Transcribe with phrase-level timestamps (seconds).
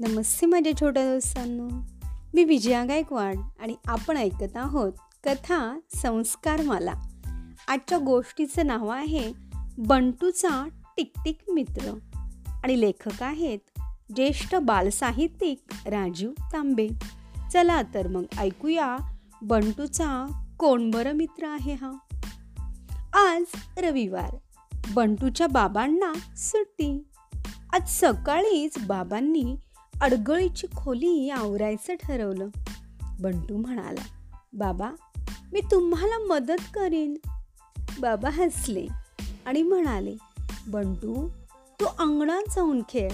[0.00, 1.68] नमस्ते माझ्या छोट्या दोस्तांनो.
[2.34, 4.92] मी विजया गायकवाड आणि आपण ऐकत आहोत
[5.24, 6.92] कथा संस्कार मला.
[7.68, 9.32] आजच्या गोष्टीचं नाव आहे
[9.78, 11.98] बंटूचा टिकटिक मित्र.
[12.64, 13.58] आणि लेखक आहेत
[14.16, 16.88] ज्येष्ठ बालसाहित्यिक राजीव तांबे.
[17.52, 18.96] चला तर मग ऐकूया
[19.42, 21.92] बंटूचा कोण बरं मित्र आहे हा.
[23.18, 23.42] आज
[23.78, 24.36] रविवार.
[24.94, 27.08] बंटूच्या बाबांना सुट्टी.
[27.72, 29.56] आज सकाळीच बाबांनी
[30.02, 32.48] अडगळीची खोली आवरायचं ठरवलं.
[33.20, 34.00] बंटू म्हणाला
[34.52, 34.90] बाबा
[35.52, 37.16] मी तुम्हाला मदत करीन.
[38.00, 38.86] बाबा हसले
[39.46, 40.14] आणि म्हणाले
[40.66, 41.28] बंटू
[41.80, 43.10] तू अंगणात जाऊन खेळ.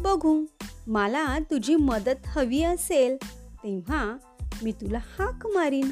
[0.00, 0.44] बघू
[0.86, 3.16] मला तुझी मदत हवी असेल
[3.64, 4.16] तेव्हा
[4.62, 5.90] मी तुला हाक मारीन.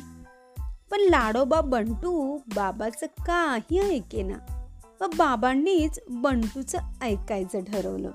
[0.90, 4.66] पण लाडोबा बंटू बाबाचं काही ऐकेना
[5.00, 8.10] व बाबांनीच बंटूचं ऐकायचं ठरवलं.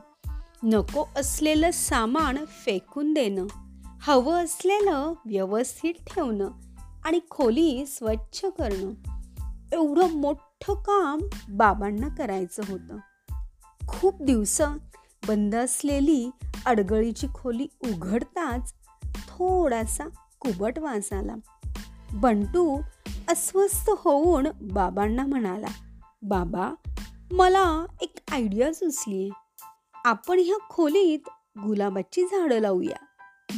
[0.64, 3.46] नको असलेलं सामान फेकून देणं
[4.02, 6.50] हवं असलेलं व्यवस्थित ठेवणं
[7.06, 8.92] आणि खोली स्वच्छ करणं
[9.74, 12.98] एवढं मोठं काम बाबांना करायचं होतं.
[13.88, 14.62] खूप दिवस
[15.28, 16.30] बंद असलेली
[16.66, 18.74] अडगळीची खोली उघडताच
[19.04, 20.04] थोडासा
[20.40, 21.36] कुबट वास आला.
[22.14, 22.82] बंटू
[23.28, 25.68] अस्वस्थ होऊन बाबांना म्हणाला
[26.22, 26.72] बाबा
[27.32, 29.41] मला एक आयडिया सुचली आहे
[30.06, 31.20] आपण ह्या खोलीत
[31.58, 33.06] गुलाबाची झाडं लावूया.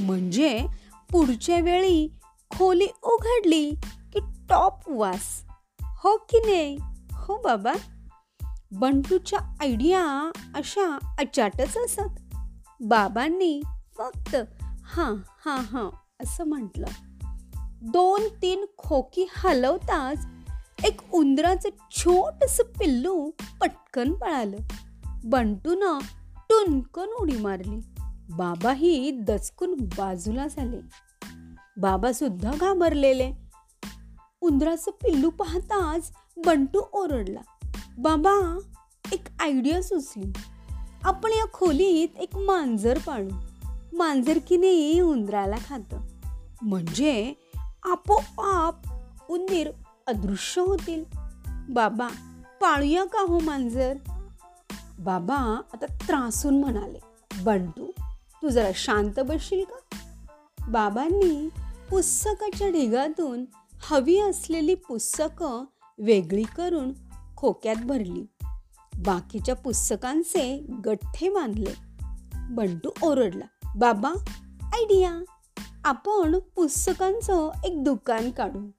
[0.01, 0.65] म्हणजे
[1.11, 2.17] पुढच्या वेळी
[2.57, 3.71] खोली उघडली
[4.13, 5.43] की टॉप वास.
[5.83, 6.77] हो की नाही?
[7.11, 7.73] हो बाबा.
[8.71, 12.35] बंटूच्या आयडिया अशा अचाटच असत
[12.81, 13.61] बाबांनी
[13.97, 14.35] फक्त
[14.83, 15.89] हां हां हां
[16.23, 16.87] असं म्हटलं.
[17.81, 20.25] दोन तीन खोकी हलवताच
[20.85, 24.57] एक उंदराचं छोटस पिल्लू पटकन पळालं.
[25.23, 25.83] बंटून
[26.53, 27.81] टुनकन उडी मारली.
[28.29, 30.77] बाबाही दचकून बाजूला झाले.
[31.77, 33.31] बाबा सुद्धा घाबरलेले.
[34.41, 36.11] उंदराचं पिल्लू पाहताच
[36.45, 37.39] बंटू ओरडला.
[37.97, 38.59] बाबा
[39.11, 40.33] एक आयडिया सुचली.
[41.03, 43.29] आपण या खोलीत एक मांजर पाळू.
[43.93, 45.95] मांजर की नाही उंदराला खात.
[46.61, 47.33] म्हणजे
[47.83, 48.75] आपोआप
[49.29, 49.71] उंदीर
[50.07, 51.03] अदृश्य होतील.
[51.69, 52.07] बाबा
[52.61, 53.97] पाळूया का हो मांजर?
[54.99, 56.99] बाबा आता त्रासून म्हणाले
[57.43, 57.91] बंटू
[58.41, 59.97] तू जरा शांत बसशील का?
[60.67, 61.49] बाबांनी
[61.89, 65.63] पुस्तकाच्या ढिगातून हवी असलेली पुस्तकं
[65.97, 66.93] वेगळी करून
[67.37, 68.25] खोक्यात भरली.
[68.97, 71.73] बाकीच्या पुस्तकांचे गठ्ठे बांधले.
[72.35, 74.09] बंटू ओरडला बाबा
[74.73, 75.23] आयडिया
[75.85, 78.69] आपण पुस्तकांचं एक दुकान काढू.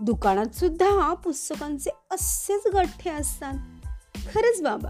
[0.00, 3.54] दुकानात सुद्धा पुस्तकांचे असेच गठ्ठे असतात.
[4.14, 4.88] खरंच बाबा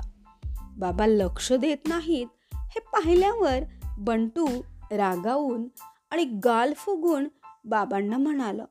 [0.79, 3.59] बाबा लक्ष देत नाहीत हे पाहिल्यावर
[3.99, 4.47] बंटू
[4.91, 5.69] रागावून
[6.11, 7.29] आणि गाल फुगून
[7.65, 8.65] बाबांना म्हणाला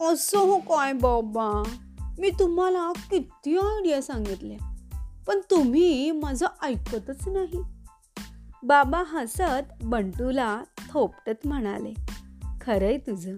[0.00, 1.62] असं हो काय बाबा?
[2.18, 4.56] मी तुम्हाला किती आयडिया सांगितले
[5.26, 7.62] पण तुम्ही माझं ऐकतच नाही.
[8.62, 11.94] बाबा हसत बंटूला थोपटत म्हणाले
[12.60, 13.36] खरंय तुझं.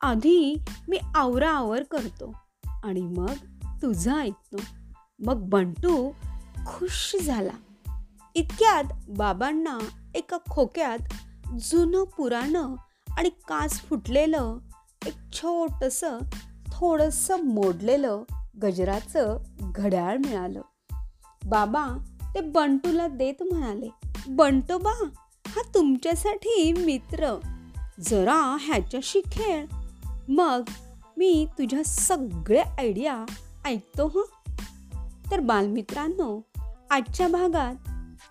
[0.00, 0.56] आधी
[0.88, 2.34] मी आवराआवर करतो
[2.84, 3.34] आणि मग
[3.82, 4.56] तुझं ऐकतो.
[5.18, 6.10] मग बंटू
[6.66, 7.52] खुश झाला.
[8.34, 9.78] इतक्यात बाबांना
[10.14, 10.98] एका खोक्यात
[11.60, 12.74] जुनं पुराणं
[13.18, 14.58] आणि काच फुटलेलं
[15.06, 16.04] एक छोटस
[16.72, 18.22] थोडस मोडलेलं
[18.62, 20.60] गजराचं घड्याळ मिळालं.
[21.46, 21.88] बाबा
[22.34, 23.88] ते बंटूला देत म्हणाले
[24.28, 25.08] बंटोबा
[25.46, 27.38] हा तुमच्यासाठी मित्र.
[28.00, 29.66] जरा ह्याच्याशी खेळ.
[30.28, 30.62] मग
[31.16, 33.24] मी तुझ्या सगळ्या आयडिया
[33.64, 34.24] ऐकतो हं.
[35.30, 36.40] तर बालमित्रांनो
[36.92, 37.74] आजच्या भागात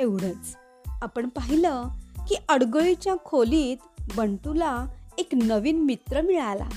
[0.02, 0.58] एवढंच.
[1.02, 1.84] आपण पाहिलं
[2.28, 3.78] की अडगळीच्या खोलीत
[4.18, 4.86] बंटूला
[5.18, 6.70] एक नवीन मित्र मिळाला.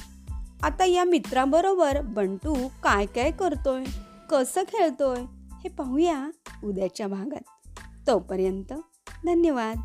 [0.62, 3.84] आता या मित्राबरोबर बंटू काय काय करतोय
[4.30, 5.20] कसं खेळतोय
[5.64, 6.30] हे पाहूया
[6.64, 7.68] उद्याच्या भागात.
[8.06, 8.72] तोपर्यंत
[9.24, 9.76] धन्यवाद.